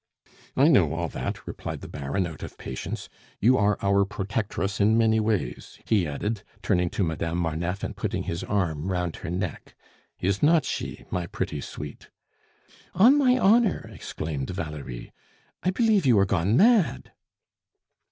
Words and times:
"I 0.57 0.67
know 0.67 0.93
all 0.95 1.09
that," 1.09 1.45
replied 1.45 1.81
the 1.81 1.87
Baron 1.87 2.25
out 2.25 2.41
of 2.41 2.57
patience; 2.57 3.07
"you 3.39 3.55
are 3.55 3.77
our 3.83 4.03
protectress 4.03 4.81
in 4.81 4.97
many 4.97 5.19
ways," 5.19 5.77
he 5.85 6.07
added, 6.07 6.41
turning 6.63 6.89
to 6.89 7.03
Madame 7.03 7.37
Marneffe 7.37 7.83
and 7.83 7.95
putting 7.95 8.23
his 8.23 8.43
arm 8.45 8.87
round 8.91 9.17
her 9.17 9.29
neck. 9.29 9.75
"Is 10.19 10.41
not 10.41 10.65
she, 10.65 11.05
my 11.11 11.27
pretty 11.27 11.61
sweet?" 11.61 12.09
"On 12.95 13.15
my 13.15 13.37
honor," 13.37 13.87
exclaimed 13.93 14.49
Valerie, 14.49 15.11
"I 15.61 15.69
believe 15.69 16.07
you 16.07 16.17
are 16.17 16.25
gone 16.25 16.57
mad!" 16.57 17.11